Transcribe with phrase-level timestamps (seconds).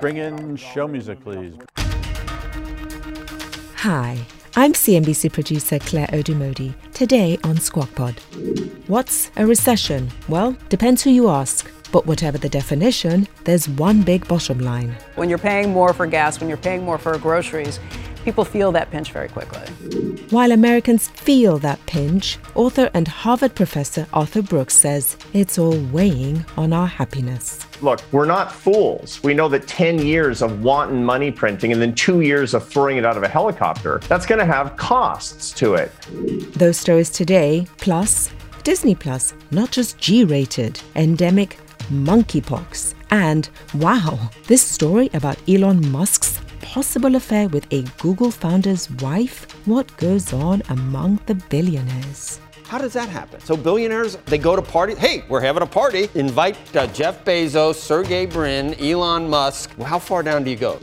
[0.00, 1.54] Bring in show music, please.
[3.76, 4.18] Hi,
[4.56, 6.72] I'm CNBC producer Claire Odumodi.
[6.94, 8.18] Today on Squawk Pod.
[8.86, 10.10] What's a recession?
[10.26, 11.70] Well, depends who you ask.
[11.92, 14.96] But whatever the definition, there's one big bottom line.
[15.16, 17.78] When you're paying more for gas, when you're paying more for groceries,
[18.24, 19.60] people feel that pinch very quickly.
[20.30, 26.46] While Americans feel that pinch, author and Harvard professor Arthur Brooks says it's all weighing
[26.56, 27.66] on our happiness.
[27.82, 29.22] Look, we're not fools.
[29.22, 32.98] We know that 10 years of wanton money printing and then two years of throwing
[32.98, 35.92] it out of a helicopter, that's going to have costs to it.
[36.54, 38.30] Those stories today, plus
[38.64, 41.58] Disney Plus, not just G rated, endemic
[41.90, 42.94] monkeypox.
[43.10, 49.46] And wow, this story about Elon Musk's possible affair with a Google founder's wife?
[49.66, 52.40] What goes on among the billionaires?
[52.70, 53.40] How does that happen?
[53.40, 54.96] So billionaires, they go to parties.
[54.96, 56.08] Hey, we're having a party.
[56.14, 59.72] Invite uh, Jeff Bezos, Sergey Brin, Elon Musk.
[59.76, 60.78] Well, how far down do you go?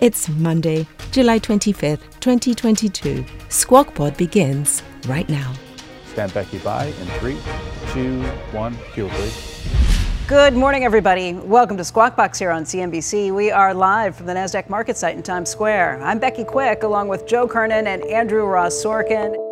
[0.00, 3.24] It's Monday, July 25th, 2022.
[3.50, 5.54] Squawk Pod begins right now.
[6.10, 7.38] Stand Becky by in three,
[7.92, 8.76] two, one.
[8.92, 9.68] Cue, please.
[10.26, 11.34] Good morning, everybody.
[11.34, 13.32] Welcome to Squawk Box here on CNBC.
[13.32, 16.02] We are live from the NASDAQ market site in Times Square.
[16.02, 19.47] I'm Becky Quick, along with Joe Kernan and Andrew Ross Sorkin.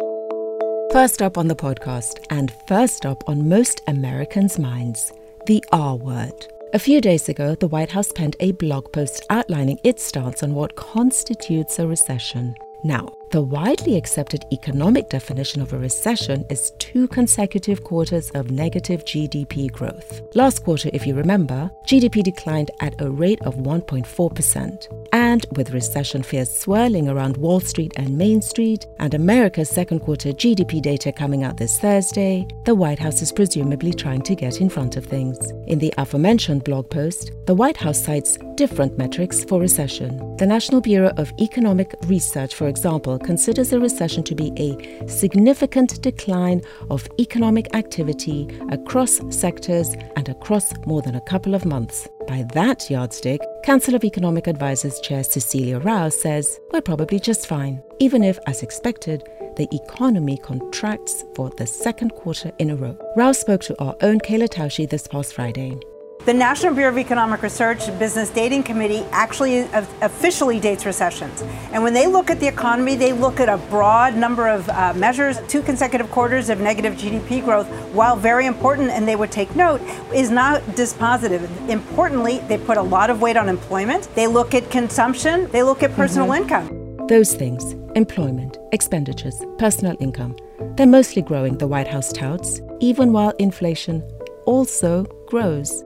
[0.96, 5.12] First up on the podcast, and first up on most Americans' minds,
[5.44, 6.46] the R word.
[6.72, 10.54] A few days ago, the White House penned a blog post outlining its stance on
[10.54, 12.54] what constitutes a recession.
[12.82, 19.04] Now, the widely accepted economic definition of a recession is two consecutive quarters of negative
[19.04, 20.22] GDP growth.
[20.34, 25.08] Last quarter, if you remember, GDP declined at a rate of 1.4%.
[25.12, 30.30] And with recession fears swirling around Wall Street and Main Street, and America's second quarter
[30.30, 34.68] GDP data coming out this Thursday, the White House is presumably trying to get in
[34.68, 35.38] front of things.
[35.66, 40.36] In the aforementioned blog post, the White House cites different metrics for recession.
[40.36, 46.00] The National Bureau of Economic Research, for example, considers a recession to be a significant
[46.02, 52.08] decline of economic activity across sectors and across more than a couple of months.
[52.26, 57.82] By that yardstick, Council of Economic Advisers Chair Cecilia Rouse says we're probably just fine,
[58.00, 62.96] even if, as expected, the economy contracts for the second quarter in a row.
[63.16, 65.78] Rouse spoke to our own Kayla Tausche this past Friday.
[66.26, 69.60] The National Bureau of Economic Research Business Dating Committee actually
[70.02, 71.42] officially dates recessions.
[71.70, 74.92] And when they look at the economy, they look at a broad number of uh,
[74.94, 75.38] measures.
[75.46, 79.80] Two consecutive quarters of negative GDP growth, while very important, and they would take note,
[80.12, 81.48] is not dispositive.
[81.68, 84.08] Importantly, they put a lot of weight on employment.
[84.16, 85.48] They look at consumption.
[85.52, 86.42] They look at personal mm-hmm.
[86.42, 87.06] income.
[87.06, 90.34] Those things employment, expenditures, personal income
[90.76, 94.02] they're mostly growing, the White House touts, even while inflation
[94.44, 95.82] also grows.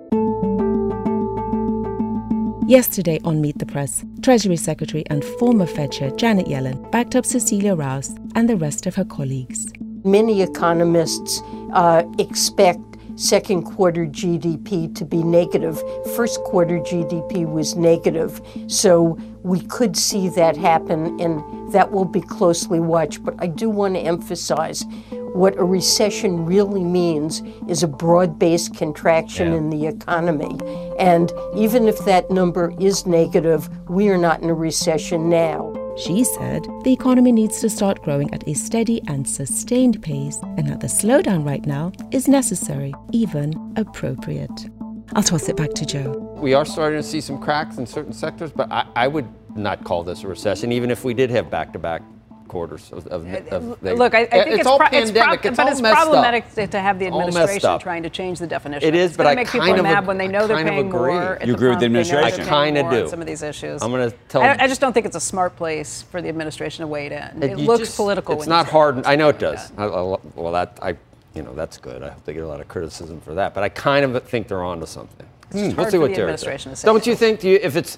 [2.71, 7.27] Yesterday on Meet the Press, Treasury Secretary and former Fed Chair Janet Yellen backed up
[7.27, 9.73] Cecilia Rouse and the rest of her colleagues.
[10.05, 11.43] Many economists
[11.73, 12.79] uh, expect
[13.17, 15.83] second quarter GDP to be negative.
[16.15, 18.41] First quarter GDP was negative.
[18.69, 23.25] So we could see that happen, and that will be closely watched.
[23.25, 24.85] But I do want to emphasize
[25.33, 29.59] what a recession really means is a broad based contraction yeah.
[29.59, 30.59] in the economy.
[30.99, 35.75] And even if that number is negative, we are not in a recession now.
[35.97, 40.69] She said the economy needs to start growing at a steady and sustained pace, and
[40.69, 44.69] that the slowdown right now is necessary, even appropriate.
[45.15, 46.13] I'll toss it back to Joe.
[46.41, 49.85] We are starting to see some cracks in certain sectors, but I, I would not
[49.85, 52.03] call this a recession, even if we did have back to back
[52.51, 55.45] quarters of, of, of Look, I, I think it's, it's all pro- pandemic.
[55.45, 56.71] It's, pro- it's but it's problematic up.
[56.71, 58.89] to have the administration trying to change the definition.
[58.89, 60.89] It is, it's but I make kind people of mad when they know they're paying
[60.89, 61.13] agree.
[61.13, 61.39] more.
[61.45, 62.41] You agree with the administration?
[62.41, 63.09] I kind of do.
[63.09, 63.81] Some of these issues.
[63.83, 64.43] I'm going to tell.
[64.43, 67.41] I, I, just don't think it's a smart place for the administration to wade in.
[67.41, 68.37] It, it looks just, political.
[68.37, 69.07] It's not hard.
[69.07, 69.71] I know it does.
[69.77, 70.19] well,
[70.51, 70.97] that I,
[71.35, 72.03] you know, that's good.
[72.03, 73.55] I hope they get a lot of criticism for that.
[73.55, 75.27] But I kind of think they're onto something.
[75.53, 75.77] Hmm.
[75.77, 76.83] We'll see what Derek says.
[76.83, 77.45] Don't you think?
[77.45, 77.97] If it's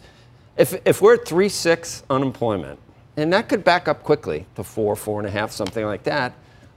[0.58, 2.78] if if we're at three six unemployment
[3.17, 6.32] and that could back up quickly to four, four and a half, something like that.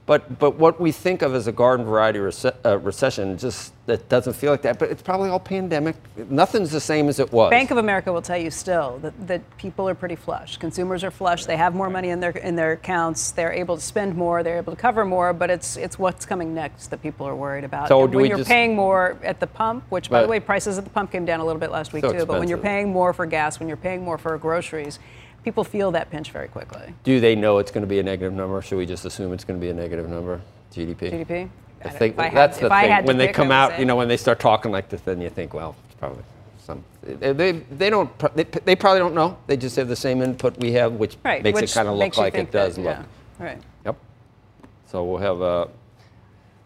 [0.06, 4.08] But but what we think of as a garden variety rece- uh, recession just that
[4.08, 4.78] doesn't feel like that.
[4.78, 5.96] But it's probably all pandemic.
[6.30, 7.50] Nothing's the same as it was.
[7.50, 10.58] Bank of America will tell you still that, that people are pretty flush.
[10.58, 11.44] Consumers are flush.
[11.44, 13.32] They have more money in their in their accounts.
[13.32, 14.44] They're able to spend more.
[14.44, 15.32] They're able to cover more.
[15.32, 17.88] But it's it's what's coming next that people are worried about.
[17.88, 20.84] So when you're just- paying more at the pump, which by the way, prices at
[20.84, 22.26] the pump came down a little bit last week So too.
[22.26, 25.00] But when you're paying more for gas, when you're paying more for groceries,
[25.46, 26.92] people feel that pinch very quickly.
[27.04, 28.60] Do they know it's going to be a negative number?
[28.62, 30.40] Should we just assume it's going to be a negative number?
[30.74, 31.24] GDP.
[31.24, 31.48] GDP.
[31.84, 33.04] I think I had- that's if the thing.
[33.04, 35.54] When they come out, you know, when they start talking like this, then you think,
[35.54, 36.24] well, it's probably
[36.64, 36.82] some.
[37.00, 38.10] They, they, they don't.
[38.34, 39.38] They, they probably don't know.
[39.46, 41.44] They just have the same input we have, which Right.
[41.44, 42.96] makes which it kind of look like it does that- look.
[43.38, 43.44] Yeah.
[43.46, 43.62] Right.
[43.84, 43.96] Yep.
[44.90, 45.68] So we'll have a.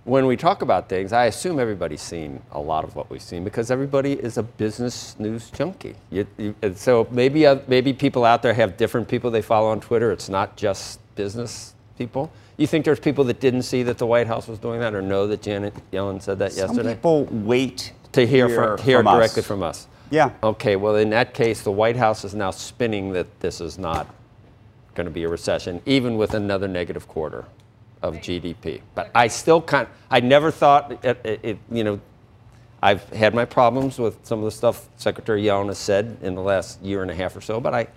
[0.04, 3.44] When we talk about things, I assume everybody's seen a lot of what we've seen
[3.44, 5.94] because everybody is a business news junkie.
[6.10, 9.80] You, you, so maybe uh, maybe people out there have different people they follow on
[9.80, 10.10] Twitter.
[10.10, 12.32] It's not just business people.
[12.56, 15.02] You think there's people that didn't see that the White House was doing that or
[15.02, 16.94] know that Janet Yellen said that Some yesterday?
[16.94, 19.16] people wait to hear, from, hear from us.
[19.16, 19.86] directly from us.
[20.10, 20.30] Yeah.
[20.42, 24.12] Okay, well, in that case, the White House is now spinning that this is not
[24.94, 27.44] going to be a recession, even with another negative quarter
[28.02, 28.80] of GDP.
[28.94, 32.00] But I still can't, I never thought, it, it, it- you know,
[32.82, 36.40] I've had my problems with some of the stuff Secretary Yellen has said in the
[36.40, 37.88] last year and a half or so, but I,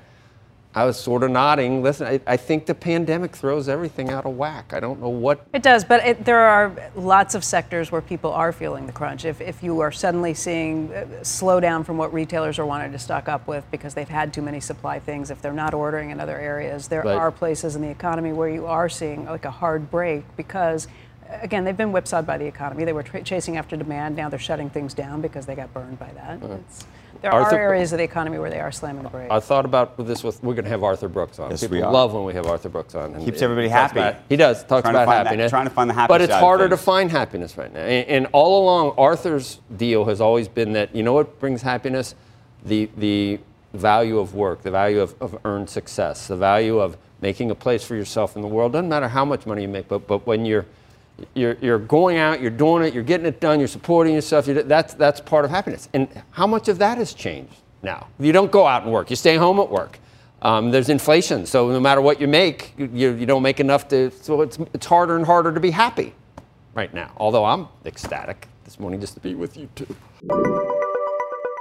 [0.75, 1.83] I was sort of nodding.
[1.83, 4.73] Listen, I, I think the pandemic throws everything out of whack.
[4.73, 8.31] I don't know what It does, but it, there are lots of sectors where people
[8.31, 9.23] are feeling the crunch.
[9.23, 13.29] If, if you are suddenly seeing uh, slowdown from what retailers are wanting to stock
[13.29, 16.39] up with because they've had too many supply things, if they're not ordering in other
[16.39, 17.15] areas, there Right.
[17.15, 20.87] are places in the economy where you are seeing like a hard break because.
[21.41, 22.83] Again, they've been whipsawed by the economy.
[22.85, 24.15] They were tra- chasing after demand.
[24.15, 26.43] Now they're shutting things down because they got burned by that.
[26.43, 26.85] It's,
[27.23, 29.31] there Arthur- are areas of the economy where they are slamming the brakes.
[29.31, 31.49] I thought about this with we're going to have Arthur Brooks on.
[31.49, 31.91] Yes, People we are.
[31.91, 33.15] love when we have Arthur Brooks on.
[33.15, 33.99] and Keeps he everybody happy.
[33.99, 35.49] about- he does talks Trying about find that- happiness.
[35.49, 37.79] trying to find the happy But it's harder to find happiness right now.
[37.79, 42.13] And, and all along, Arthur's deal has always been that you know what brings happiness,
[42.65, 43.39] the the
[43.73, 47.83] value of work, the value of, of earned success, the value of making a place
[47.85, 48.73] for yourself in the world.
[48.73, 50.65] Doesn't matter how much money you make, but but when you're
[51.33, 54.47] you're, you're going out, you're doing it, you're getting it done, you're supporting yourself.
[54.47, 55.89] You're, that's, that's part of happiness.
[55.93, 58.07] And how much of that has changed now?
[58.19, 59.99] You don't go out and work, you stay home at work.
[60.41, 64.11] Um, there's inflation, so no matter what you make, you, you, don't make enough to,
[64.11, 66.13] so it's, it's harder and harder to be happy
[66.73, 67.13] right now.
[67.15, 69.95] Although I'm ecstatic this morning just to be with you too.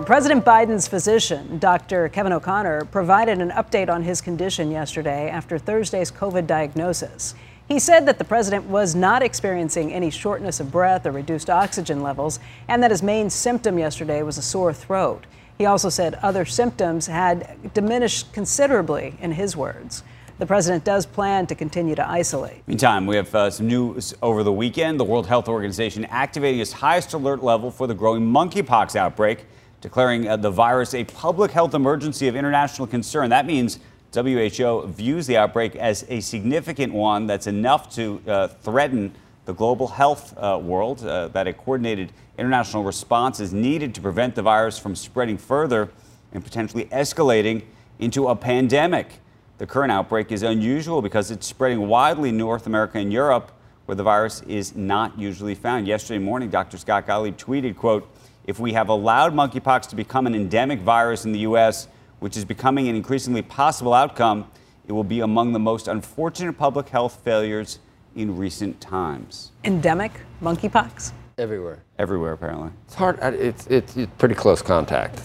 [0.04, 2.08] President Biden's physician, Dr.
[2.08, 7.36] Kevin O'Connor, provided an update on his condition yesterday after Thursday's COVID diagnosis.
[7.68, 12.02] He said that the president was not experiencing any shortness of breath or reduced oxygen
[12.02, 12.38] levels,
[12.68, 15.26] and that his main symptom yesterday was a sore throat.
[15.56, 20.02] He also said other symptoms had diminished considerably, in his words.
[20.38, 22.66] The president does plan to continue to isolate.
[22.66, 24.98] Meantime, we have uh, some news over the weekend.
[24.98, 29.44] The World Health Organization activating its highest alert level for the growing monkeypox outbreak,
[29.80, 33.30] declaring uh, the virus a public health emergency of international concern.
[33.30, 33.78] That means
[34.12, 39.14] WHO views the outbreak as a significant one that's enough to uh, threaten
[39.46, 44.34] the global health uh, world, uh, that a coordinated international response is needed to prevent
[44.34, 45.90] the virus from spreading further
[46.32, 47.62] and potentially escalating
[47.98, 49.20] into a pandemic.
[49.58, 53.50] The current outbreak is unusual because it's spreading widely in North America and Europe,
[53.86, 55.86] where the virus is not usually found.
[55.86, 56.78] Yesterday morning, Dr.
[56.78, 58.08] Scott Gottlieb tweeted, quote,
[58.46, 61.88] if we have allowed monkeypox to become an endemic virus in the U.S.,
[62.22, 64.46] which is becoming an increasingly possible outcome,
[64.86, 67.80] it will be among the most unfortunate public health failures
[68.14, 69.50] in recent times.
[69.64, 71.10] Endemic monkeypox?
[71.36, 71.82] Everywhere.
[71.98, 72.70] Everywhere, apparently.
[72.84, 73.18] It's hard.
[73.20, 75.20] uh, It's, it's, it's pretty close contact,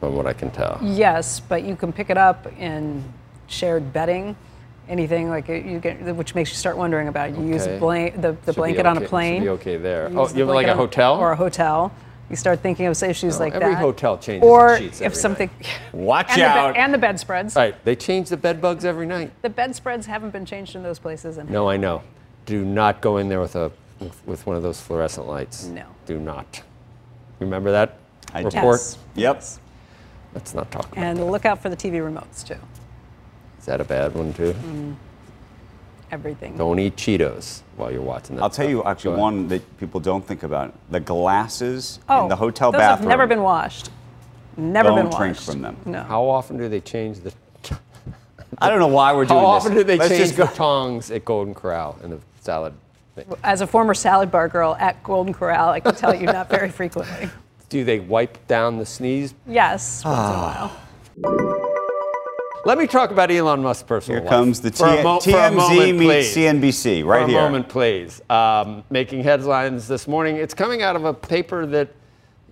[0.00, 0.80] from what I can tell.
[0.82, 3.04] Yes, but you can pick it up in
[3.46, 4.34] shared bedding,
[4.88, 7.28] anything like you get, which makes you start wondering about.
[7.30, 7.36] it.
[7.36, 8.10] You use Okay.
[8.16, 9.42] the, the Should be blanket on a okay- should plane.
[9.42, 10.08] be okay there.
[10.08, 11.14] use Oh, you have like a on- hotel?
[11.20, 11.92] or a hotel.
[12.30, 13.80] You start thinking of issues No, like every that.
[13.80, 15.50] hotel changes or the sheets if every something.
[15.92, 16.74] Watch and The out.
[16.74, 17.56] be- and the bedspreads.
[17.56, 17.74] Right.
[17.84, 19.32] They change the bed bugs every night.
[19.42, 21.38] The bedspreads haven't been changed in those places.
[21.38, 22.02] In No, I know.
[22.46, 25.66] Do not go in there with a with, with one of those fluorescent lights.
[25.66, 25.84] No.
[26.06, 26.62] Do not.
[27.40, 27.98] Remember that
[28.32, 28.46] I do.
[28.56, 28.80] report?
[29.14, 29.58] Yes.
[29.58, 30.34] Yep.
[30.34, 32.56] Let's not talk about And look out for the TV remotes too.
[33.58, 34.52] Is that a bad one too?
[34.54, 34.94] Mm.
[36.12, 36.56] Everything.
[36.56, 38.42] Don't eat Cheetos while you're watching that.
[38.42, 38.70] I'll tell stuff.
[38.70, 39.20] you actually Go ahead.
[39.22, 40.74] one that people don't think about.
[40.90, 42.80] The glasses oh, in the hotel bathroom.
[42.80, 43.10] those bathroom.
[43.10, 43.90] have never been washed.
[44.56, 45.18] Never Don't been washed.
[45.18, 45.76] drink from them.
[45.84, 46.02] No.
[46.02, 47.32] How often do they change the?
[48.58, 49.28] I don't know why we're doing this.
[49.28, 49.80] How doing often this.
[49.82, 50.46] do they Let's change just go.
[50.46, 52.74] the tongs at Golden Corral in the salad?
[53.14, 53.24] thing?
[53.44, 56.68] As a former salad bar girl at Golden Corral, I can tell you not very
[56.80, 57.30] frequently.
[57.68, 59.34] Do they wipe down the sneeze?
[59.46, 60.76] Yes, once Ah.
[61.16, 61.56] in a while.
[62.66, 64.30] Let me talk about Elon Musk's personal Here life.
[64.38, 66.36] comes the For a T- mo- TMZ moment, meets please.
[66.36, 67.38] CNBC right for here.
[67.38, 68.20] a moment, please.
[68.28, 70.36] Um, making headlines this morning.
[70.36, 71.88] It's coming out of a paper that,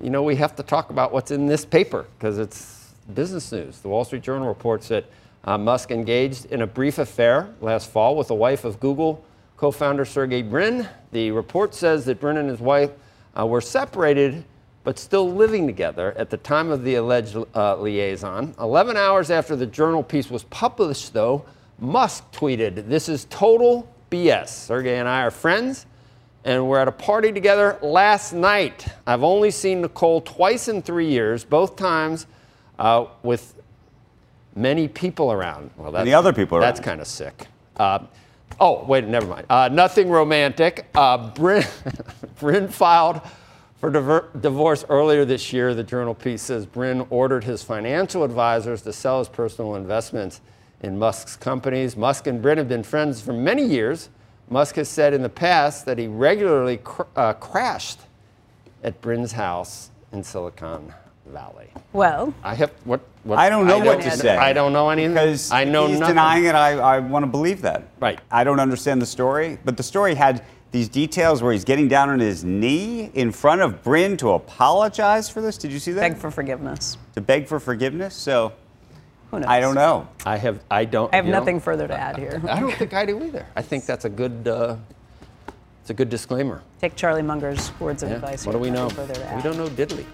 [0.01, 3.81] you know, we have to talk about what's in this paper because it's business news.
[3.81, 5.05] The Wall Street Journal reports that
[5.45, 9.23] uh, Musk engaged in a brief affair last fall with the wife of Google
[9.59, 10.89] co-founder Sergey Brin.
[11.13, 12.91] The report says that Brin and his wife
[13.39, 14.45] uh, were separated
[14.89, 18.55] but still living together at the time of the alleged uh, liaison.
[18.59, 21.45] 11 hours after the journal piece was published, though,
[21.79, 24.49] Musk tweeted, This is total BS.
[24.49, 25.85] Sergey and I are friends,
[26.47, 28.87] and we're at a party together last night.
[29.07, 32.27] I've only seen Nicole twice in three years, both times
[32.79, 33.57] uh, with
[34.57, 35.71] many people around.
[35.77, 36.85] Well, that's, Many other people That's around.
[36.87, 37.47] kind of sick.
[37.77, 37.99] Uh,
[38.59, 39.45] oh, wait, never mind.
[39.51, 40.87] Uh, nothing romantic.
[40.95, 41.67] Uh, Brin,
[42.41, 43.21] Brin filed
[43.81, 45.75] for diver- divorce earlier this year.
[45.75, 50.41] The journal piece says Brin ordered his financial advisors to sell his personal investments
[50.83, 51.97] in Musk's companies.
[51.97, 54.09] Musk and Brin have been friends for many years.
[54.51, 58.01] Musk has said in the past that he regularly cr- uh, crashed
[58.83, 60.93] at Brin's house in Silicon
[61.27, 61.69] Valley.
[61.93, 63.01] Well, I have what?
[63.25, 64.37] what I don't know what to don't- say.
[64.37, 65.13] I don't know anything.
[65.15, 66.15] Because I know he's nothing.
[66.15, 66.55] denying it.
[66.55, 67.83] I, I want to believe that.
[68.01, 68.19] Right.
[68.31, 72.11] I don't understand the story, but the story had these details where he's getting down
[72.11, 75.57] on his knee in front of Brin to apologize for this.
[75.57, 76.01] Did you see that?
[76.01, 76.99] beg for forgiveness.
[77.15, 78.15] to beg for forgiveness.
[78.15, 78.53] So
[79.31, 79.49] Who knows?
[79.49, 80.09] I don't know.
[80.27, 80.61] I have.
[80.71, 81.13] I don't.
[81.13, 82.41] I have you know, nothing further to add here.
[82.49, 83.47] I don't think I do either.
[83.57, 84.47] I think that's a good.
[84.47, 84.77] Uh,
[85.81, 86.63] it's a good disclaimer.
[86.83, 88.17] Take Charlie Munger's words of Yeah.
[88.17, 88.45] advice.
[88.45, 88.91] What do we know?
[88.91, 90.05] Further to We don't know diddly.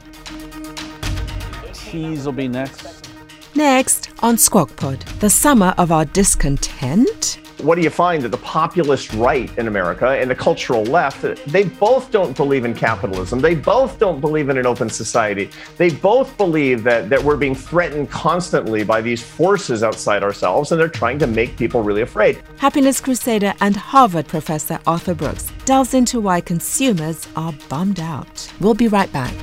[1.75, 3.09] Cheese will be next.
[3.57, 7.39] Next on Squawk Pod, the summer of our discontent.
[7.59, 11.65] What do you find that the populist right in America and the cultural left, they
[11.65, 13.41] both don't believe in capitalism.
[13.41, 15.51] They both don't believe in an open society.
[15.77, 20.81] They both believe that, that we're being threatened constantly by these forces outside ourselves, and
[20.81, 22.43] they're trying to make people really afraid.
[22.59, 28.53] Happiness Crusader and Harvard professor Arthur Brooks delves into why consumers are bummed out.
[28.61, 29.35] We'll be right back.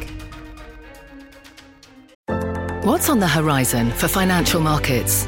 [2.83, 5.27] What's on the horizon for financial markets?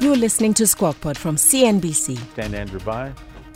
[0.00, 2.16] You're listening to Squawk Pod from CNBC.
[2.32, 3.12] Stand Andrew by.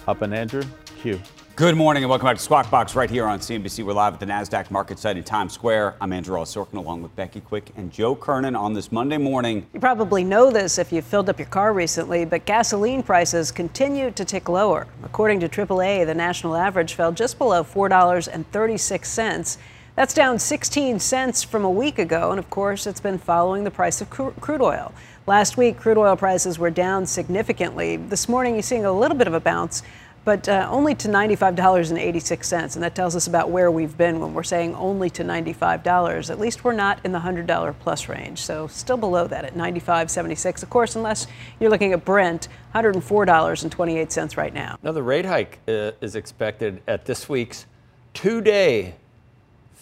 [0.09, 0.65] Up and Andrew.
[1.01, 1.21] Q.
[1.55, 3.85] Good morning and welcome back to Squawk Box right here on CNBC.
[3.85, 5.95] We're live at the NASDAQ market site in Times Square.
[6.01, 9.69] I'm Andrew Ross Sorkin along with Becky Quick and Joe Kernan on this Monday morning.
[9.73, 14.11] You probably know this if you filled up your car recently, but gasoline prices continue
[14.11, 14.89] to tick lower.
[15.05, 19.59] According to AAA, the national average fell just below $4.36.
[19.95, 23.71] That's down 16 cents from a week ago, and of course, it's been following the
[23.71, 24.93] price of cru- crude oil.
[25.27, 27.97] Last week, crude oil prices were down significantly.
[27.97, 29.85] This morning, you're seeing a little bit of a bounce,
[30.25, 32.75] but uh, only to $95.86.
[32.75, 36.29] And that tells us about where we've been when we're saying only to $95.
[36.29, 38.41] At least we're not in the $100 plus range.
[38.41, 40.65] So still below that at $95.76.
[40.65, 41.29] Of course, unless
[41.61, 44.77] you're looking at Brent, $104.28 right now.
[44.83, 47.67] Another rate hike uh, is expected at this week's
[48.13, 48.97] two-day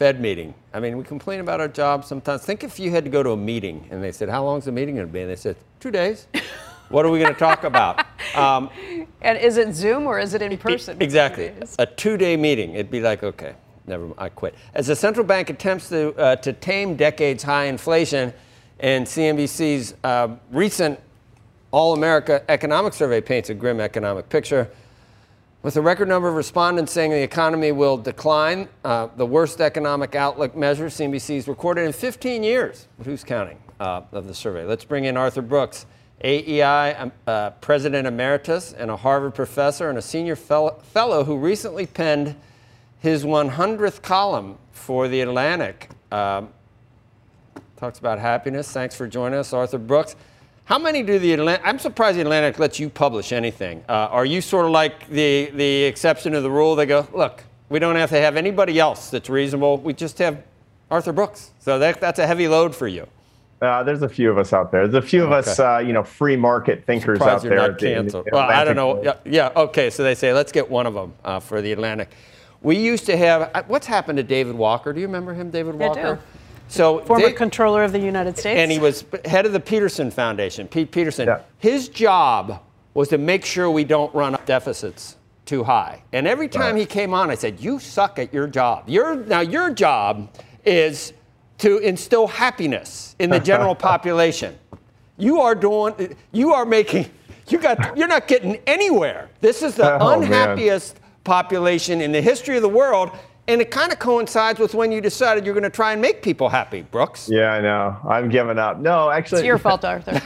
[0.00, 0.54] Fed meeting.
[0.72, 2.42] I mean, we complain about our jobs sometimes.
[2.42, 4.64] Think if you had to go to a meeting and they said, "How long is
[4.64, 6.26] the meeting going to be?" and they said, two days."
[6.88, 8.06] what are we going to talk about?
[8.34, 8.70] Um,
[9.20, 10.96] And is it Zoom or is it in person?
[11.02, 11.52] Exactly.
[11.78, 12.72] A two-day meeting.
[12.72, 13.54] It'd be like, okay,
[13.86, 14.54] never mind, I quit.
[14.72, 18.32] As the central bank attempts to, uh, to tame decades-high inflation,
[18.78, 20.98] and CNBC's uh, recent
[21.72, 24.70] All-America Economic Survey paints a grim economic picture.
[25.62, 30.14] With a record number of respondents saying the economy will decline, uh, the worst economic
[30.14, 32.88] outlook measure CNBC's recorded in 15 years.
[32.96, 34.64] But who's counting uh, of the survey?
[34.64, 35.84] Let's bring in Arthur Brooks,
[36.24, 41.36] AEI um, uh, President Emeritus and a Harvard professor and a senior fellow, fellow who
[41.36, 42.36] recently penned
[42.98, 45.90] his 100th column for The Atlantic.
[46.10, 46.48] Um,
[47.76, 48.72] talks about happiness.
[48.72, 50.16] Thanks for joining us, Arthur Brooks.
[50.70, 51.66] How many do the Atlantic?
[51.66, 53.82] I'm surprised the Atlantic lets you publish anything.
[53.88, 56.76] Uh, are you sort of like the the exception to the rule?
[56.76, 59.78] They go, look, we don't have to have anybody else that's reasonable.
[59.78, 60.44] We just have
[60.88, 61.50] Arthur Brooks.
[61.58, 63.08] So that, that's a heavy load for you.
[63.60, 64.86] Uh, there's a few of us out there.
[64.86, 65.50] There's a few of Okay.
[65.50, 67.70] us, uh, you know, free market thinkers Surprised out you're there.
[67.72, 68.24] not in the- canceled.
[68.26, 69.02] the Well, I don't know.
[69.02, 69.90] Yeah, yeah, okay.
[69.90, 72.10] So they say let's get one of them uh, for the Atlantic.
[72.62, 73.50] We used to have.
[73.54, 74.92] uh, What's happened to David Walker?
[74.92, 76.20] Do you remember him, David I Walker?
[76.70, 76.76] Do.
[76.76, 78.58] So Former Dave- controller of the United States.
[78.58, 81.28] and he was head of the Peterson Foundation, Pete Peterson.
[81.58, 82.60] His job
[82.94, 86.02] was to make sure we don't run up deficits too high.
[86.12, 88.84] And every time he came on, I said, "You suck at your job.
[88.88, 90.28] Your now your job
[90.64, 91.12] is
[91.58, 94.56] to instill happiness in the general population.
[95.16, 96.16] You are doing.
[96.32, 97.10] You are making.
[97.48, 97.96] You got.
[97.96, 99.28] You're not getting anywhere.
[99.40, 100.22] This is the Oh, man.
[100.22, 103.10] unhappiest population in the history of the world."
[103.50, 106.22] And it kind of coincides with when you decided you're going to try and make
[106.22, 107.28] people happy, Brooks.
[107.28, 107.96] Yeah, I know.
[108.08, 108.78] I'm giving up.
[108.78, 110.12] No, actually, it's your fault, Arthur.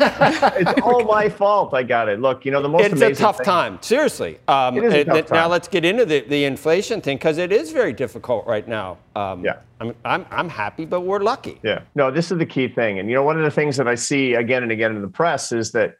[0.58, 1.72] it's all my fault.
[1.72, 2.20] I got it.
[2.20, 3.78] Look, you know the most it's a tough thing- time.
[3.80, 4.38] Seriously.
[4.46, 7.16] Um, It is a and- tough and Now let's get into the, the inflation thing
[7.16, 8.98] because it is very difficult right now.
[9.16, 9.56] Um, Yeah.
[9.80, 11.58] I'm, I'm, I'm happy, but we're lucky.
[11.62, 11.80] Yeah.
[11.94, 12.98] No, this is the key thing.
[12.98, 15.08] And you know, one of the things that I see again and again in the
[15.08, 15.96] press is that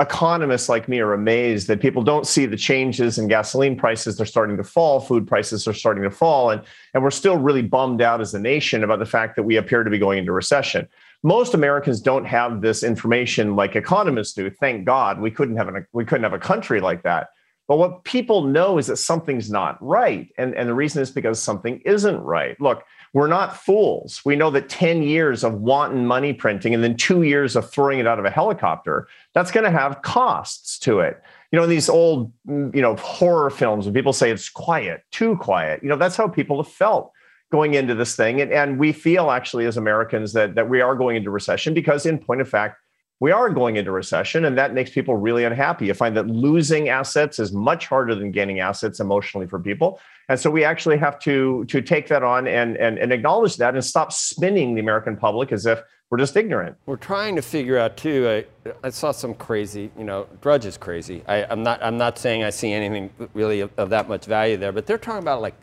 [0.00, 4.16] economists like me are amazed that people don't see the changes in gasoline prices.
[4.16, 6.62] They're starting to fall, food prices are starting to fall, and,
[6.94, 9.84] and we're still really bummed out as a nation about the fact that we appear
[9.84, 10.88] to be going into recession.
[11.22, 14.50] Most Americans don't have this information like economists do.
[14.50, 15.20] Thank God.
[15.20, 17.28] We couldn't have an, we couldn't have a country like that.
[17.66, 20.28] But what people know is that something's not right.
[20.36, 22.60] And, and the reason is because something isn't right.
[22.60, 22.84] Look,
[23.14, 24.20] we're not fools.
[24.24, 28.00] We know that 10 years of wanton money printing and then two years of throwing
[28.00, 31.22] it out of a helicopter, that's going to have costs to it.
[31.52, 35.04] You know, in these old, mm, you know, horror films, when people say it's quiet,
[35.12, 37.12] too quiet, you know, that's how people have felt
[37.52, 38.40] going into this thing.
[38.40, 42.06] And, and we feel actually as Americans that, that we are going into recession because,
[42.06, 42.78] in point of fact,
[43.20, 45.86] we are going into recession, and that makes people really unhappy.
[45.86, 50.00] You find that losing assets is much harder than gaining assets emotionally for people.
[50.28, 53.74] And so we actually have to, to take that on and, and, and acknowledge that
[53.74, 56.76] and stop spinning the American public as if we're just ignorant.
[56.86, 58.44] We're trying to figure out too.
[58.64, 61.22] I, I saw some crazy, you know, Drudge is crazy.
[61.26, 61.82] I, I'm not.
[61.82, 64.98] I'm not saying I see anything really of, of that much value there, but they're
[64.98, 65.54] talking about like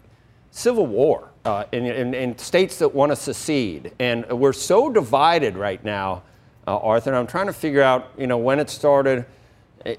[0.49, 5.55] civil war uh, in, in, in states that want to secede, and we're so divided
[5.55, 6.23] right now,
[6.71, 7.11] uh, Arthur.
[7.11, 9.25] And I'm trying to figure out, you know, when it started,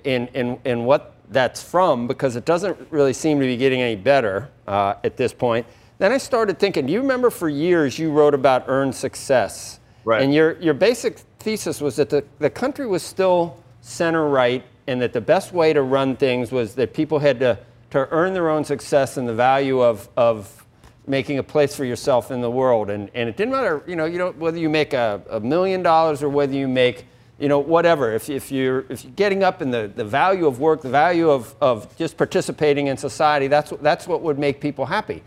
[0.05, 3.97] in in in what that's from, because it doesn't really seem to be getting any
[3.97, 5.67] better uh, at this point.
[5.99, 6.87] Then I started thinking.
[6.87, 9.81] Do you remember for years you wrote about earned success?
[10.05, 10.23] Right.
[10.23, 15.01] And your, your basic thesis was that the, the country was still center right and
[15.01, 17.59] that the best way to run things was that people had to,
[17.91, 20.67] to earn their own success and the value of, of
[21.07, 22.91] making a place for yourself in the world.
[22.91, 25.83] And, and it didn't matter, you know, you don't, whether you make a, a million
[25.83, 27.07] dollars or whether you make,
[27.39, 28.13] you know, whatever.
[28.13, 31.31] If, if, you're, if you're getting up in the, the value of work, the value
[31.31, 35.23] of, of just participating in society, that's, that's what would make people happy.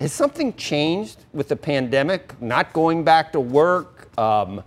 [0.00, 2.40] Has something changed with the pandemic?
[2.40, 4.08] Not going back to work?
[4.18, 4.64] Um,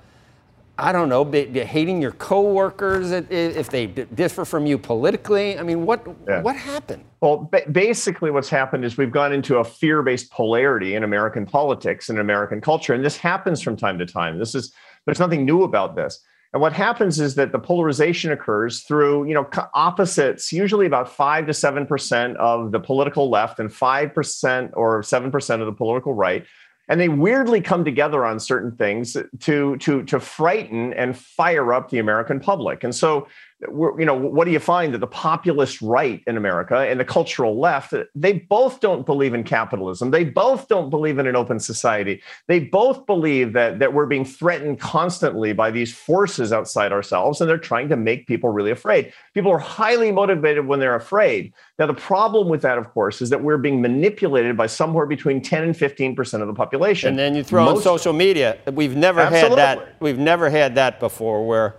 [0.77, 5.57] I don't know, be, be hating your coworkers if they differ from you politically.
[5.59, 6.41] I mean, what Yeah.
[6.41, 7.03] what happened?
[7.21, 11.45] Well, ba- basically, what's happened is we've gone into a fear based polarity in American
[11.45, 12.93] politics and American culture.
[12.93, 14.39] And this happens from time to time.
[14.39, 14.73] This is,
[15.05, 16.19] there's nothing new about this.
[16.53, 21.47] And what happens is that the polarization occurs through, you know, opposites, usually about five
[21.47, 26.45] to 7% of the political left and 5% or 7% of the political right.
[26.89, 31.89] And they weirdly come together on certain things to, to, to frighten and fire up
[31.89, 32.83] the American public.
[32.83, 33.27] And so
[33.69, 37.59] you know, what do you find that the populist right in America and the cultural
[37.59, 40.11] left, uh, they both don't believe in capitalism.
[40.11, 42.21] They both don't believe in an open society.
[42.47, 47.49] They both believe that, that we're being threatened constantly by these forces outside ourselves, and
[47.49, 49.13] they're trying to make people really afraid.
[49.33, 51.53] People are highly motivated when they're afraid.
[51.79, 55.41] Now, the problem with that, of course, is that we're being manipulated by somewhere between
[55.41, 57.09] 10 and 15% of the population.
[57.09, 58.57] And then you throw in Most- social media.
[58.71, 59.95] We've never had that.
[59.99, 61.45] We've never had that before.
[61.45, 61.75] Where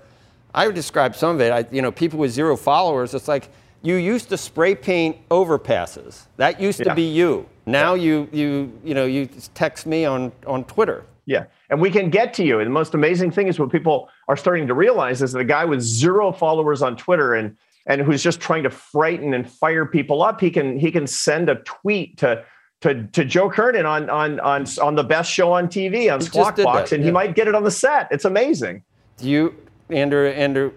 [0.54, 1.52] I would describe some of it.
[1.52, 3.12] I, you know, people with zero followers.
[3.12, 3.48] It's like
[3.82, 6.26] you used to spray paint overpasses.
[6.36, 7.46] That used to be you.
[7.66, 11.04] Now you you you know you text me on on Twitter.
[11.26, 11.44] Yeah.
[11.70, 12.60] And we can get to you.
[12.60, 15.44] And the most amazing thing is what people are starting to realize is that a
[15.44, 19.84] guy with zero followers on Twitter and and who's just trying to frighten and fire
[19.84, 22.44] people up, he can he can send a tweet to
[22.82, 26.56] to, to Joe Kernan on on on on the best show on TV on Squawk
[26.56, 27.08] Box, that, and yeah.
[27.08, 28.08] he might get it on the set.
[28.10, 28.82] It's amazing.
[29.16, 29.54] Do you,
[29.90, 30.28] Andrew?
[30.28, 30.72] Andrew,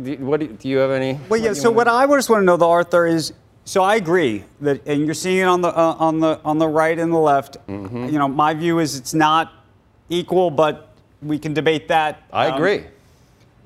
[0.00, 1.18] do- what do, do you have any?
[1.28, 1.52] Well, yeah.
[1.54, 3.32] So what I just want to know, though, Arthur, is
[3.64, 6.68] so I agree that, and you're seeing it on the uh, on the on the
[6.68, 7.56] right and the left.
[7.66, 8.06] Mm-hmm.
[8.06, 9.52] You know, my view is it's not
[10.08, 10.90] equal, but
[11.22, 12.22] we can debate that.
[12.32, 12.84] I Um, agree.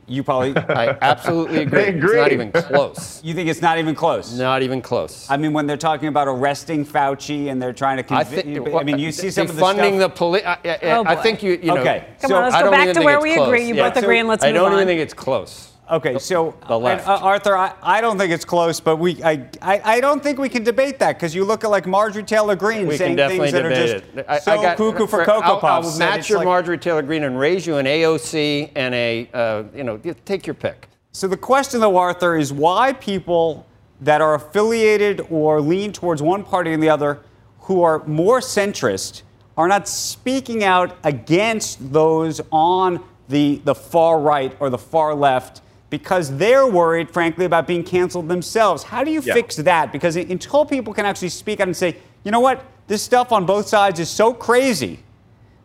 [0.08, 0.56] You probably.
[0.74, 1.82] I absolutely agree.
[1.92, 3.22] They It's not even close.
[3.28, 4.32] You think it's not even close?
[4.38, 5.28] Not even close.
[5.30, 8.42] I mean, when they're talking about arresting Fauci and they're trying to I convince.
[8.64, 8.74] think.
[8.74, 10.12] I mean, you see some of the funding stuff.
[10.12, 10.42] the police.
[10.46, 11.22] I, I, Oh, I boy.
[11.22, 11.52] think you.
[11.52, 12.06] you know, Okay.
[12.20, 13.48] Come so on, let's go back to where we close.
[13.48, 13.66] agree.
[13.68, 13.90] You Yeah.
[13.90, 14.48] both agree, and let's go.
[14.48, 14.78] I move don't on.
[14.78, 15.72] even think it's close.
[15.90, 17.08] Okay, so The left.
[17.08, 20.38] uh, Arthur, I, I don't think it's close, but we I, I, I don't think
[20.38, 23.52] we can debate that because you look at like Marjorie Taylor Greene We saying things
[23.52, 24.26] that are just it.
[24.28, 25.92] I, so I got, cuckoo for cocoa I'll, puffs.
[25.92, 29.64] I'll match your like- Marjorie Taylor Greene and raise you an AOC and a, uh,
[29.74, 30.88] you know, take your pick.
[31.12, 33.66] So the question, though, Arthur, is why people
[34.02, 37.20] that are affiliated or lean towards one party and the other,
[37.60, 39.22] who are more centrist,
[39.56, 45.60] are not speaking out against those on the the far right or the far left
[45.90, 48.82] because they're worried, frankly, about being canceled themselves.
[48.84, 49.34] How do you Yeah.
[49.34, 49.92] fix that?
[49.92, 53.46] Because until people can actually speak out and say, you know what, this stuff on
[53.46, 55.00] both sides is so crazy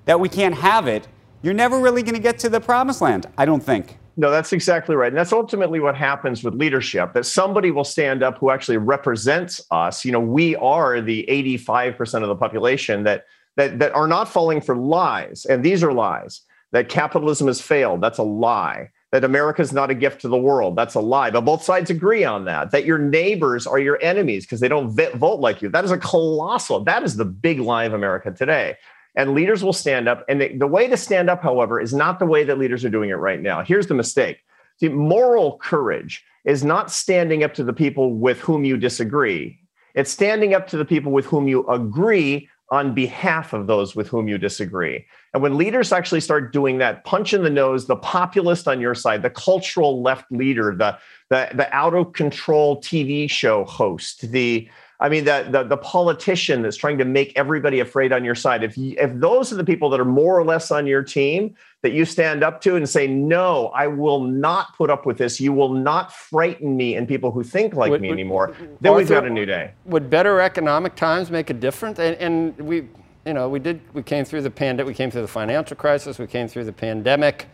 [0.05, 1.07] that we can't have it,
[1.41, 3.27] you're never really going to get to the promised land.
[3.37, 3.97] I don't think.
[4.15, 5.07] No, that's exactly right.
[5.07, 9.59] And that's ultimately what happens with leadership that somebody will stand up who actually represents
[9.71, 10.05] us.
[10.05, 14.61] You know, we are the 85% of the population that that that are not falling
[14.61, 15.45] for lies.
[15.45, 16.41] And these are lies.
[16.71, 18.01] That capitalism has failed.
[18.01, 18.89] That's a lie.
[19.13, 20.75] That America is not a gift to the world.
[20.75, 21.29] That's a lie.
[21.29, 22.71] But both sides agree on that.
[22.71, 25.69] That your neighbors are your enemies because they don't vote like you.
[25.69, 28.75] That is a colossal, that is the big lie of America today.
[29.15, 30.25] And leaders will stand up.
[30.27, 32.89] And the, the way to stand up, however, is not the way that leaders are
[32.89, 33.63] doing it right now.
[33.63, 34.39] Here's the mistake.
[34.79, 39.59] See, moral courage is not standing up to the people with whom you disagree.
[39.93, 44.07] It's standing up to the people with whom you agree on behalf of those with
[44.07, 45.05] whom you disagree.
[45.35, 48.95] And when leaders actually start doing that, punch in the nose, the populist on your
[48.95, 50.97] side, the cultural left leader, the
[51.29, 54.67] the, the out of control TV show host, the
[55.03, 58.63] I mean, the, the the politician that's trying to make everybody afraid on your side.
[58.63, 61.55] If you, if those are the people that are more or less on your team
[61.81, 65.41] that you stand up to and say, "No, I will not put up with this.
[65.41, 68.95] You will not frighten me and people who think like Would- me would- anymore," then
[68.95, 69.71] we've got a new day.
[69.87, 71.99] Would better economic times make a difference?
[71.99, 72.87] And, and we,
[73.25, 73.81] you know, we did.
[73.93, 74.87] We came through the pandemic.
[74.87, 76.17] We came through the financial crisis.
[76.17, 77.47] We came through the pandemic.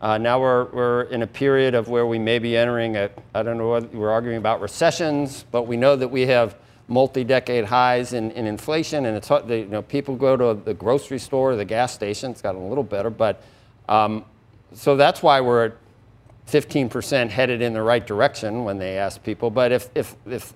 [0.00, 3.08] Uh, now we're, we're in a period of where we may be entering a.
[3.36, 3.68] I don't know.
[3.68, 6.56] What, we're arguing about recessions, but we know that we have
[6.88, 11.54] multi-decade highs in, in inflation, and it's you know people go to the grocery store,
[11.54, 12.30] the gas station.
[12.30, 13.42] It's gotten a little better, but
[13.88, 14.24] um,
[14.72, 15.72] so that's why we're at
[16.50, 19.50] 15% headed in the right direction when they ask people.
[19.50, 20.54] But if, if, if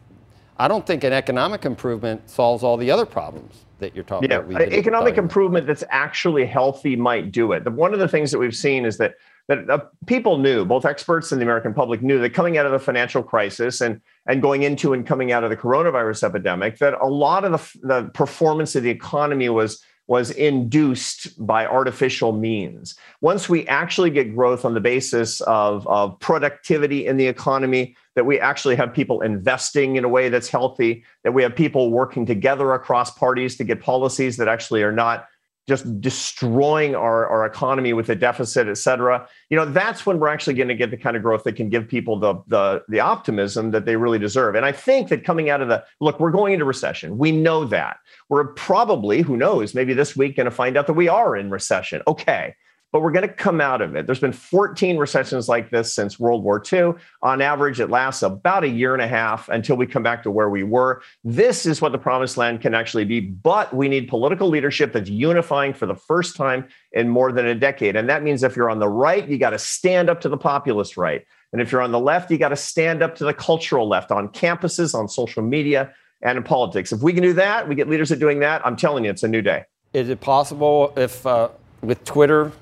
[0.58, 4.38] I don't think an economic improvement solves all the other problems that you're talking Yeah,
[4.38, 4.62] about.
[4.72, 5.24] economic about.
[5.24, 7.64] improvement that's actually healthy might do it.
[7.64, 9.16] The, one of the things that we've seen is that
[9.48, 12.72] that uh, people knew, both experts and the American public knew that coming out of
[12.72, 16.94] the financial crisis and and going into and coming out of the coronavirus epidemic, that
[17.00, 22.96] a lot of the, the performance of the economy was was induced by artificial means.
[23.20, 28.26] Once we actually get growth on the basis of, of productivity in the economy, that
[28.26, 32.26] we actually have people investing in a way that's healthy, that we have people working
[32.26, 35.28] together across parties to get policies that actually are not
[35.68, 39.28] just destroying our, our economy with a deficit, et cetera.
[39.48, 41.68] You know, that's when we're actually going to get the kind of growth that can
[41.68, 44.56] give people the, the, the optimism that they really deserve.
[44.56, 47.16] And I think that coming out of the look, we're going into recession.
[47.16, 47.98] We know that.
[48.28, 51.50] We're probably, who knows, maybe this week going to find out that we are in
[51.50, 52.02] recession.
[52.08, 52.56] Okay.
[52.92, 54.06] But we're going to come out of it.
[54.06, 56.92] There's been 14 recessions like this since World War II.
[57.22, 60.30] On average, it lasts about a year and a half until we come back to
[60.30, 61.02] where we were.
[61.24, 63.20] This is what the promised land can actually be.
[63.20, 67.54] But we need political leadership that's unifying for the first time in more than a
[67.54, 67.96] decade.
[67.96, 70.36] And that means if you're on the right, you got to stand up to the
[70.36, 71.24] populist right.
[71.52, 74.10] And if you're on the left, you got to stand up to the cultural left
[74.10, 76.92] on campuses, on social media, and in politics.
[76.92, 78.64] If we can do that, we get leaders are doing that.
[78.66, 79.64] I'm telling you, it's a new day.
[79.92, 81.48] Is it possible if uh,
[81.82, 82.52] with Twitter?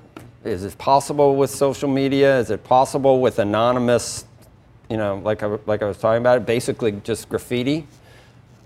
[0.43, 2.39] Is it possible with social media?
[2.39, 4.25] Is it possible with anonymous?
[4.89, 7.87] You know, like I, like I was talking about, basically just graffiti,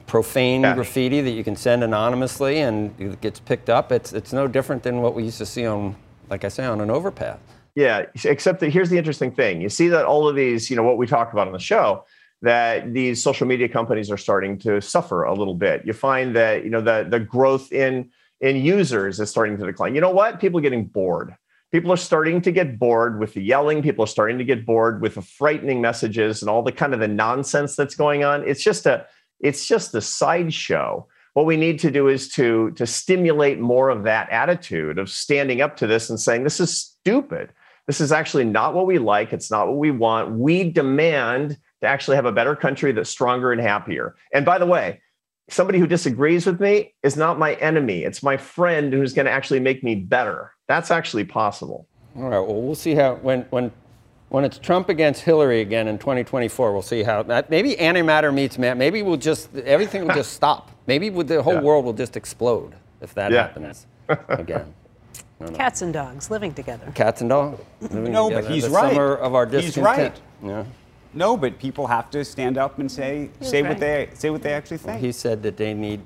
[0.07, 3.91] profane graffiti that you can send anonymously and it gets picked up.
[3.91, 5.95] It's it's no different than what we used to see on,
[6.29, 7.38] like I say, on an overpass.
[7.75, 9.59] Yeah, except that here's the interesting thing.
[9.59, 12.05] You see that all of these, you know, what we talked about on the show,
[12.41, 15.85] that these social media companies are starting to suffer a little bit.
[15.85, 19.93] You find that, you know, the the growth in in users is starting to decline.
[19.93, 20.39] You know what?
[20.39, 21.35] People are getting bored.
[21.75, 23.83] People are starting to get bored with the yelling.
[23.83, 27.01] People are starting to get bored with the frightening messages and all the kind of
[27.01, 28.47] the nonsense that's going on.
[28.47, 29.05] It's just a
[29.41, 31.05] it's just a sideshow.
[31.33, 35.59] What we need to do is to to stimulate more of that attitude of standing
[35.59, 37.51] up to this and saying this is stupid.
[37.88, 39.33] This is actually not what we like.
[39.33, 40.31] It's not what we want.
[40.31, 44.15] We demand to actually have a better country that's stronger and happier.
[44.33, 45.01] And by the way,
[45.49, 48.03] somebody who disagrees with me is not my enemy.
[48.03, 50.51] It's my friend who's going to actually make me better.
[50.67, 51.88] That's actually possible.
[52.17, 52.39] All right.
[52.39, 53.71] Well, we'll see how when when
[54.29, 58.58] when it's Trump against Hillary again in 2024, we'll see how that maybe antimatter meets
[58.58, 58.75] matter.
[58.75, 60.71] Maybe we'll just everything will just stop.
[60.88, 61.62] Maybe the whole Yeah.
[61.62, 63.43] world will just explode if that Yeah.
[63.47, 63.86] happens
[64.29, 64.73] again.
[65.53, 66.89] Cats and dogs living together.
[66.95, 67.62] Cats and dogs.
[67.81, 68.93] living No, but he's the right.
[68.93, 70.15] Summer of our He's discontent.
[70.41, 70.49] right.
[70.49, 70.63] Yeah.
[71.15, 74.54] No, but people have to stand up and say say what they say what they
[74.54, 74.99] actually think.
[75.01, 76.01] He said that they need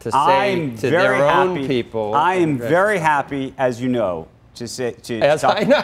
[0.00, 1.60] to say I'm to very their happy.
[1.60, 2.14] own people.
[2.14, 4.26] I am very happy, as you know,
[4.56, 5.82] to say to As talk, I know.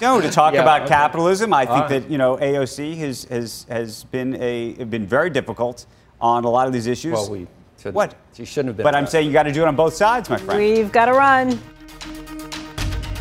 [0.00, 0.90] no to talk Yeah, about okay.
[0.90, 1.52] capitalism.
[1.52, 1.88] I think All right.
[2.02, 5.86] that you know AOC has has has been a been very difficult
[6.20, 7.12] on a lot of these issues.
[7.14, 7.46] Well, we
[7.78, 8.14] shouldn't- what?
[8.34, 8.84] She shouldn't have been.
[8.84, 10.58] But I'm saying you got to do it on both sides, my friend.
[10.60, 11.58] We've got to run.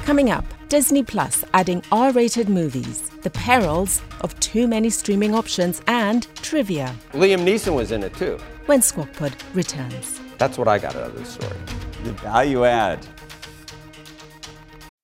[0.05, 5.81] Coming up, Disney Plus adding R rated movies, the perils of too many streaming options,
[5.87, 8.37] and trivia Liam Neeson was in it too.
[8.65, 10.19] when Squawk Pod returns.
[10.37, 11.57] That's what I got out of this story.
[12.03, 13.05] the value add.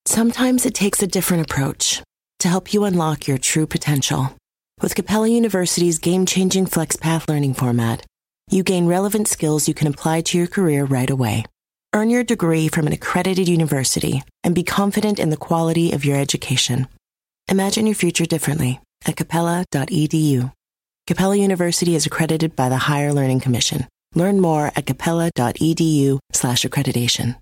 [0.06, 2.02] Sometimes it takes a different approach
[2.40, 4.36] to help you unlock your true potential.
[4.82, 8.06] With Capella University's game changing FlexPath learning format,
[8.50, 11.46] you gain relevant skills you can apply to your career right away.
[11.94, 16.18] Earn your degree from an accredited university and be confident in the quality of your
[16.18, 16.88] education.
[17.48, 20.52] Imagine your future differently at capella.edu.
[21.06, 23.88] Capella University is accredited by the Higher Learning Commission.
[24.16, 27.36] Learn more at capella.edu/slash accreditation.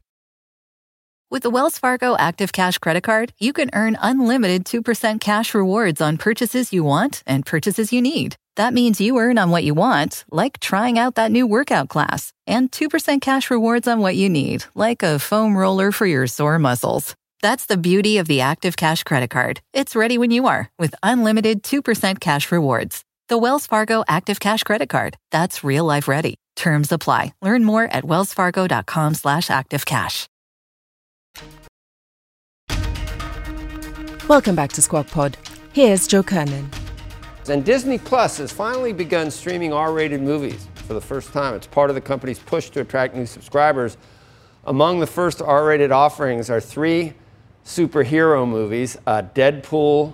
[1.32, 6.02] With the Wells Fargo Active Cash Credit Card, you can earn unlimited 2% cash rewards
[6.02, 8.36] on purchases you want and purchases you need.
[8.58, 12.34] That means you earn on what you want, like trying out that new workout class,
[12.46, 16.60] and 2% cash rewards on what you need, like a foam roller for your sore
[16.60, 17.16] muscles.
[17.44, 19.60] That's the beauty of the Active Cash Credit Card.
[19.74, 23.04] It's ready when you are with unlimited 2% cash rewards.
[23.28, 25.18] The Wells Fargo Active Cash Credit Card.
[25.30, 26.36] That's real life ready.
[26.56, 27.34] Terms apply.
[27.42, 30.26] Learn more at wellsfargo.com slash activecash.
[34.30, 35.36] Welcome back to Squawk Pod.
[35.74, 36.70] Here's Joe Kernan.
[37.50, 41.56] And Disney Plus has finally begun streaming R rated movies for the first time.
[41.56, 43.98] It's part of the company's push to attract new subscribers.
[44.64, 47.12] Among the first R rated offerings are three
[47.66, 50.14] superhero movies uh, Deadpool,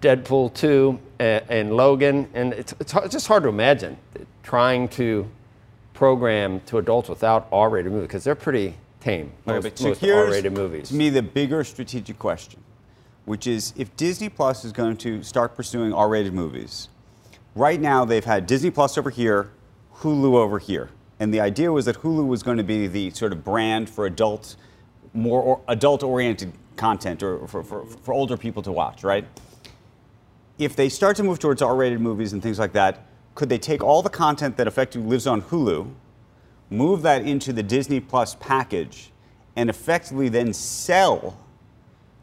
[0.00, 2.28] Deadpool 2, and, and Logan.
[2.34, 3.96] And it's, it's, hard- it's just hard to imagine
[4.42, 5.28] trying to
[5.92, 9.32] program to adults without R rated movies because they're pretty tame.
[9.46, 10.88] Okay, Most, so most R rated movies.
[10.88, 12.60] To me, the bigger strategic question,
[13.24, 16.88] which is if Disney Plus is going to start pursuing R-rated movies,
[17.54, 19.50] right now they've had Disney Plus over here,
[19.96, 23.32] Hulu over here, and the idea was that Hulu was going to be the sort
[23.32, 24.56] of brand for adult,
[25.12, 29.24] more adult-oriented content or for, for, for older people to watch, right?
[30.58, 33.82] If they start to move towards R-rated movies and things like that, could they take
[33.82, 35.92] all the content that effectively lives on Hulu,
[36.70, 39.10] move that into the Disney Plus package,
[39.56, 41.36] and effectively then sell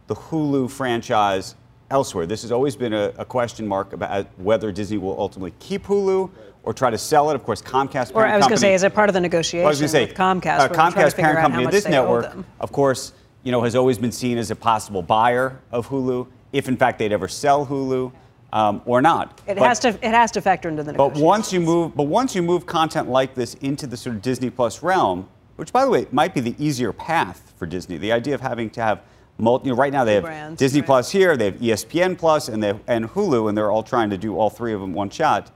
[0.08, 1.56] the Hulu franchise
[1.90, 2.26] elsewhere.
[2.26, 6.30] This has always been a, a question mark about whether Disney will ultimately keep Hulu
[6.64, 7.36] or try to sell it.
[7.36, 8.14] Of course, Comcast.
[8.14, 10.06] Or I was going to say, is it part of the negotiation I was say,
[10.06, 10.60] with Comcast?
[10.60, 13.62] uh, where they're trying to Comcast, parent company of this network, of course, you know,
[13.62, 17.28] has always been seen as a possible buyer of Hulu, if in fact they'd ever
[17.28, 18.12] sell Hulu
[18.54, 19.42] um, or not.
[19.48, 19.90] It But- has to.
[19.90, 23.10] It has to factor into the but once you move, but once you move content
[23.10, 26.42] like this into the sort of Disney Plus realm, which by the way might be
[26.42, 29.02] the easier path for Disney, the idea of having to have
[29.38, 30.88] multi, you know, right now they have brands, Disney right.
[30.88, 34.10] Plus here, they have ESPN Plus, and they have, and Hulu, and they're all trying
[34.10, 35.52] to do all three of them one shot.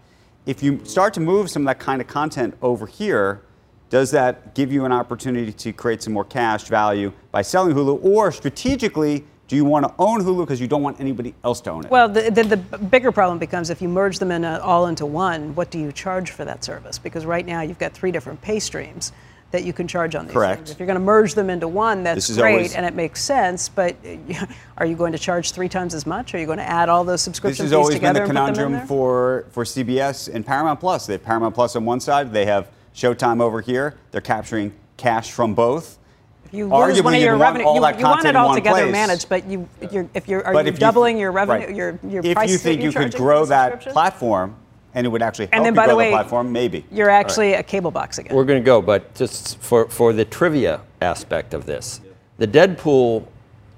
[0.46, 3.42] If you start to move some of that kind of content over here,
[3.90, 8.04] does that give you an opportunity to create some more cash value by selling Hulu,
[8.04, 9.24] or strategically?
[9.48, 11.92] Do you want to own Hulu because you don't want anybody else to own it?
[11.92, 15.06] Well, the, the, the bigger problem becomes if you merge them in a, all into
[15.06, 16.98] one, what do you charge for that service?
[16.98, 19.12] Because right now you've got three different pay streams
[19.52, 20.58] that you can charge on these Correct.
[20.58, 20.72] things.
[20.72, 23.70] If you're going to merge them into one, that's great always- and it makes sense.
[23.70, 23.96] But
[24.78, 26.34] are you going to charge three times as much?
[26.34, 28.24] Are you going to add all those This subscription has fees always been together the
[28.24, 31.06] and put them in conundrum for, for CBS and Paramount Plus.
[31.06, 33.96] They have Paramount Plus on one side, they have Showtime over here.
[34.12, 35.98] They're capturing cash from both.
[36.46, 38.26] If you Arguably, lose one of your want revenue, all you, that you want content
[38.28, 38.92] it in all one together place.
[38.92, 41.66] managed, but you, if you're, if you're, are But you if you- doubling your revenue,
[41.68, 41.76] right.
[41.76, 44.56] your, your if price you think you're could grow that platform
[44.94, 46.86] and it would actually help And then, you by grow the way, the platform, maybe.
[46.92, 48.34] You're actually a cable box again.
[48.34, 52.00] We're going to go, but just for, for the trivia aspect of this,
[52.38, 53.26] the Deadpool,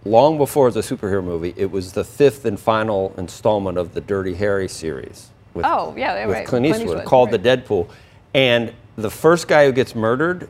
[0.06, 3.94] long before it was a superhero movie, it was the fifth and final installment of
[3.96, 5.32] the Dirty Harry series.
[5.56, 6.46] With, Oh, yeah, with right.
[6.48, 7.42] Clint Clint Eastwood, Eastwood, called right.
[7.42, 7.90] the Deadpool,
[8.36, 10.50] and the first guy who gets murdered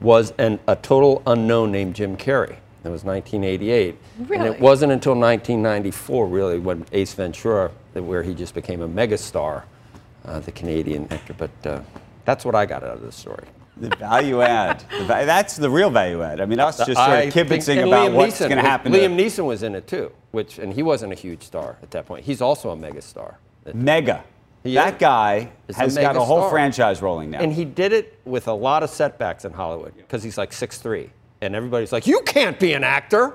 [0.00, 2.56] was an, a total unknown named Jim Carrey.
[2.84, 8.54] It was 1988, and it wasn't until 1994, really, when Ace Ventura, where he just
[8.54, 9.62] became a megastar,
[10.24, 11.32] uh, the Canadian actor.
[11.34, 11.80] But uh,
[12.24, 13.44] that's what I got out of the story.
[13.76, 14.80] The value add.
[14.98, 16.40] The va- that's the real value add.
[16.40, 18.50] I mean, us just sort I of think- kibitzing and about Liam what's Neeson going
[18.50, 18.92] to was- happen.
[18.92, 22.06] Liam Neeson was in it too, which and he wasn't a huge star at that
[22.06, 22.24] point.
[22.24, 23.38] He's also a mega star.
[23.72, 24.24] Mega.
[24.62, 25.00] He that is.
[25.00, 26.50] guy He's has got a mega whole star.
[26.50, 27.40] franchise rolling now.
[27.40, 31.10] And he did it with a lot of setbacks in Hollywood because he's like 6'3.
[31.40, 33.34] And everybody's like, you can't be an actor.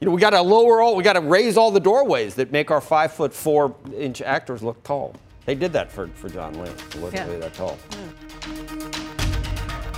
[0.00, 2.52] You know, we got to lower all, we got to raise all the doorways that
[2.52, 5.14] make our five foot four inch actors look tall.
[5.46, 6.70] They did that for, for John Wayne.
[6.92, 7.26] He wasn't Yeah.
[7.26, 7.78] really that tall.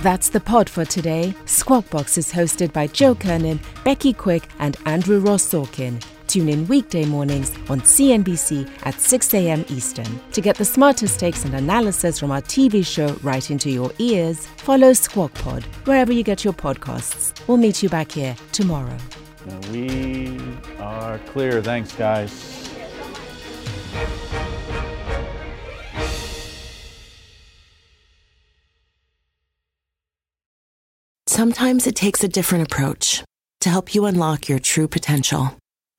[0.01, 1.33] That's the pod for today.
[1.45, 6.01] Squawk Box is hosted by Joe Kernan, Becky Quick, and Andrew Ross Sorkin.
[6.29, 9.65] Tune in weekday mornings on CNBC at 6 a.m.
[9.67, 10.19] Eastern.
[10.33, 14.45] To get the smartest takes and analysis from our TV show right into your ears,
[14.57, 17.33] follow Squawk Pod wherever you get your podcasts.
[17.47, 18.95] We'll meet you back here tomorrow.
[19.71, 20.37] We
[20.77, 21.63] are clear.
[21.63, 22.31] Thanks, guys.
[31.25, 33.23] Sometimes it takes a different approach
[33.61, 35.55] to help you unlock your true potential.